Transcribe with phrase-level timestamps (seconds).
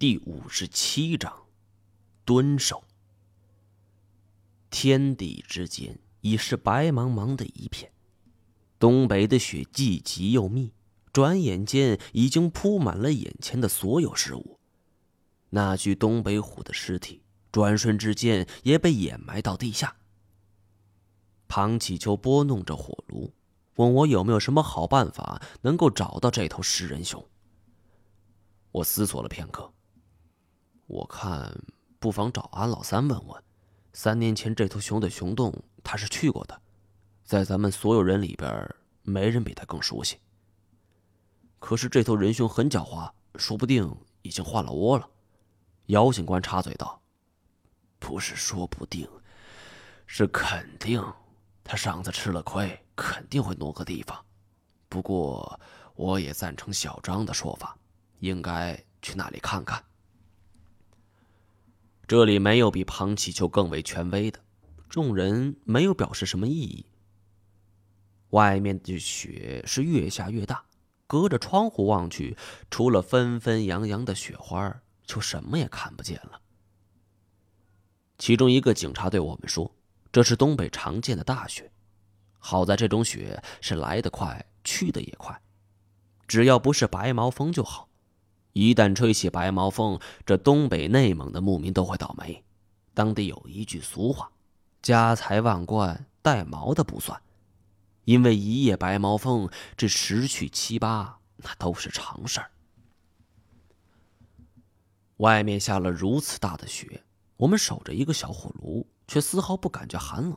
[0.00, 1.30] 第五十七章，
[2.24, 2.82] 蹲守。
[4.70, 7.92] 天地之间已是白茫茫的一片，
[8.78, 10.72] 东北的雪既急又密，
[11.12, 14.58] 转眼间已经铺满了眼前的所有事物。
[15.50, 17.22] 那具东北虎的尸体，
[17.52, 19.94] 转瞬之间也被掩埋到地下。
[21.46, 23.34] 庞启秋拨弄着火炉，
[23.74, 27.22] 问我有没有什么好办法能够找到这头食人熊。
[28.72, 29.70] 我思索了片刻。
[30.90, 31.56] 我看，
[32.00, 33.42] 不妨找安老三问问。
[33.92, 36.62] 三年前这头熊的熊洞，他是去过的，
[37.22, 38.68] 在咱们所有人里边，
[39.02, 40.18] 没人比他更熟悉。
[41.60, 43.88] 可是这头人熊很狡猾，说不定
[44.22, 45.08] 已经换了窝了。
[45.86, 47.00] 姚警官插嘴道
[48.00, 49.08] ：“不是说不定，
[50.06, 51.00] 是肯定。
[51.62, 54.20] 他上次吃了亏，肯定会挪个地方。
[54.88, 55.60] 不过，
[55.94, 57.78] 我也赞成小张的说法，
[58.18, 59.80] 应该去那里看看。”
[62.10, 64.40] 这里没有比庞启秋更为权威的，
[64.88, 66.84] 众人没有表示什么异议。
[68.30, 70.64] 外面的雪是越下越大，
[71.06, 72.36] 隔着窗户望去，
[72.68, 76.40] 除了纷纷扬扬的雪花，就什么也看不见了。
[78.18, 79.72] 其中一个警察对我们说
[80.10, 81.70] ：“这是东北常见的大雪，
[82.40, 85.40] 好在这种雪是来得快，去的也快，
[86.26, 87.88] 只要不是白毛风就好。”
[88.52, 92.44] 一旦吹起白毛风，这东北、内蒙的牧民都会倒霉。
[92.94, 94.30] 当地有一句俗话
[94.82, 97.20] ：“家财万贯带毛的不算。”
[98.04, 102.50] 因为一夜白毛风，这十去七八，那都是常事儿。
[105.18, 107.04] 外面下了如此大的雪，
[107.36, 110.36] 我们守着一个小火炉，却丝毫不感觉寒冷。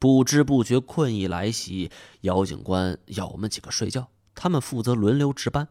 [0.00, 1.90] 不知不觉，困意来袭，
[2.22, 5.68] 姚警官要我们几个睡觉，他们负责轮流值班。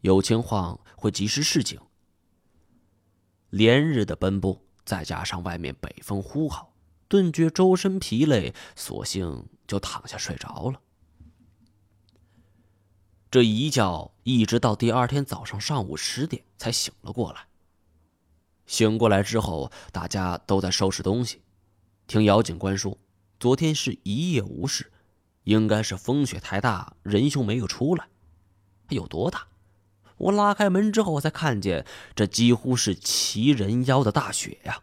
[0.00, 1.80] 有情况会及时示警。
[3.50, 6.74] 连日的奔波，再加上外面北风呼号，
[7.08, 10.80] 顿觉周身疲累，索性就躺下睡着了。
[13.30, 17.46] 这一觉一直到第二天早上上午十点才醒了过来。
[18.66, 21.42] 醒过来之后，大家都在收拾东西。
[22.06, 22.96] 听姚警官说，
[23.40, 24.92] 昨天是一夜无事，
[25.44, 28.08] 应该是风雪太大，仁兄没有出来。
[28.88, 29.46] 有多大？
[30.18, 34.82] 我拉开门之后，我才看见这几乎是齐人妖的大雪呀。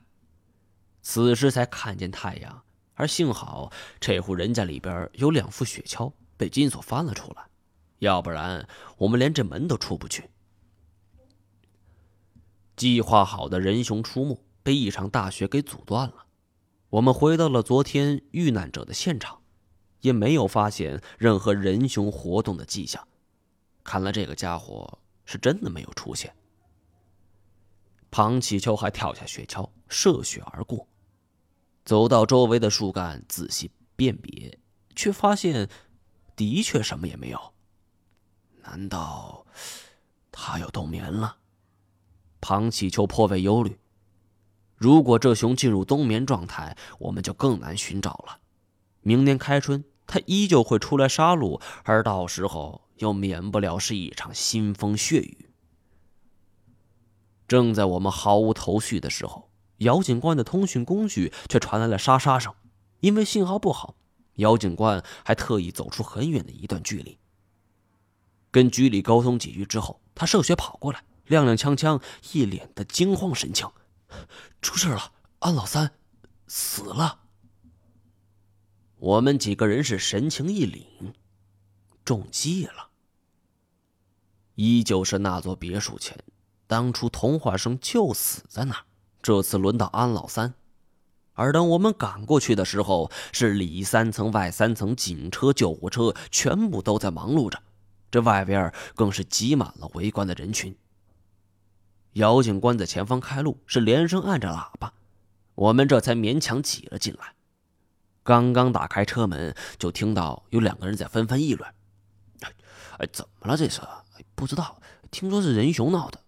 [1.01, 2.63] 此时才看见太阳，
[2.96, 7.44] 而幸好这户人家里边有两副雪橇被金锁翻了出来，
[8.00, 10.29] 要不然我们连这门都出不去。
[12.75, 16.25] 计划好的人熊出没被一场大雪给阻断了。
[16.90, 19.41] 我们回到了昨天遇难者的现场，
[20.02, 23.07] 也没有发现任何人熊活动的迹象。
[23.84, 25.00] 看来这个家伙。
[25.25, 26.34] 是真的没有出现。
[28.09, 30.88] 庞启秋还跳下雪橇，涉雪而过，
[31.84, 34.58] 走到周围的树干，仔细辨别，
[34.96, 35.69] 却发现
[36.35, 37.53] 的确什么也没有。
[38.64, 39.46] 难道
[40.31, 41.38] 他要冬眠了？
[42.40, 43.78] 庞启秋颇为忧虑。
[44.78, 48.40] 如果这熊进入冬眠状态，我们就更难寻找了。
[49.02, 52.84] 明年开春，他依旧会出来杀戮，而到时候……
[52.96, 55.50] 又免不了是一场腥风血雨。
[57.48, 62.54] 正在我们毫无头绪的时候，姚警官的通讯工具却传来了沙沙声。
[63.02, 63.96] 因为信号不好，
[64.36, 67.20] 姚警官还特意走出很远的一段距离，
[68.50, 72.02] 跟局里沟通几句之后，他涉雪跑过来，踉踉跄跄，
[72.32, 73.70] 一脸的惊慌神情
[74.62, 75.92] ：“出事了，安老三
[76.48, 77.20] 死了。”
[78.98, 81.14] 我们几个人是神情一凛。
[82.06, 82.90] 中计了。
[84.54, 86.18] 依旧是那座别墅前，
[86.68, 88.86] 当初童话生就死在那儿。
[89.22, 90.54] 这次轮到安老三，
[91.34, 97.62] 而等我们赶过去的时候，是里三层外三层，警车、救护车全部都在忙碌着，
[98.12, 100.78] 这外边更是挤满了围观的人群。
[102.14, 104.94] 姚警官在前方开路，是连声按着喇叭，
[105.56, 107.34] 我们这才勉强挤了进来。
[108.24, 111.70] 刚刚打开车门，就听到有两个人在纷纷议论。
[113.00, 113.58] 哎，怎么了？
[113.58, 113.82] 这是
[114.36, 114.80] 不知道。
[115.12, 116.20] 听说是人熊闹的，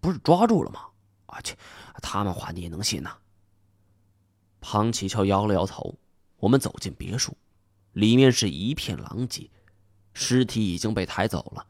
[0.00, 0.80] 不是抓住了吗？
[1.26, 1.56] 啊去，
[2.02, 3.16] 他们话你也能信呐？
[4.60, 5.94] 庞启乔摇了摇头。
[6.38, 7.36] 我们走进别墅，
[7.92, 9.50] 里面是一片狼藉，
[10.12, 11.66] 尸体已经被抬走了，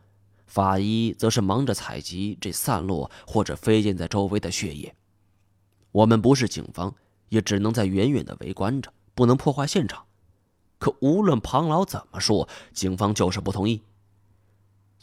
[0.47, 4.95] 法医则是忙着采集这散落或者飞溅在周围的血液。
[5.91, 6.95] 我们不是警方，
[7.31, 10.05] 也只能在远远的围观着，不能破坏现场。
[10.79, 13.83] 可无论庞老怎么说，警方就是不同意。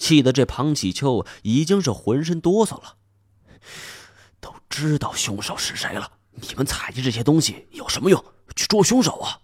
[0.05, 2.97] 气得这庞启秋已经是浑身哆嗦了。
[4.39, 8.23] 都知道凶手是谁了，你们采集这些东西有什么用？
[8.55, 9.41] 去捉凶手啊！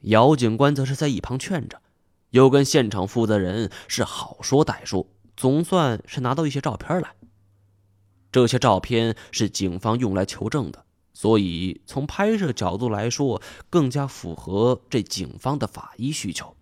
[0.00, 1.80] 姚警官则是在一旁劝着，
[2.30, 5.06] 又跟现场负责人是好说歹说，
[5.36, 7.14] 总算是拿到一些照片来。
[8.32, 16.56] 这些照片是警方用来求证的，所以从拍摄角度来说，更加符合这警方的法医需求。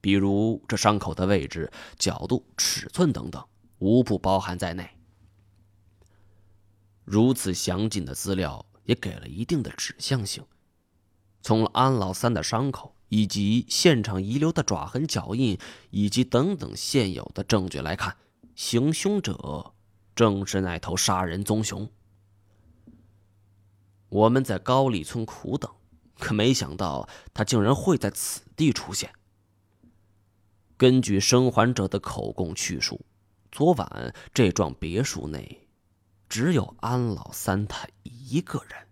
[0.00, 3.44] 比如这伤口的位置、角度、尺寸等等，
[3.78, 4.88] 无不包含在内。
[7.04, 10.44] 如此详尽的资料也给了一定的指向性。
[11.40, 15.58] 从安老三的伤口以及现场遗留的爪痕、脚印
[15.90, 18.16] 以及等等现有的证据来看，
[18.54, 19.72] 行凶者
[20.14, 21.88] 正是那头杀人棕熊。
[24.10, 25.70] 我们在高里村苦等，
[26.18, 29.10] 可没想到他竟然会在此地出现。
[30.78, 33.04] 根据生还者的口供叙述，
[33.52, 35.66] 昨晚这幢别墅内。
[36.28, 38.87] 只有安老三他一个人。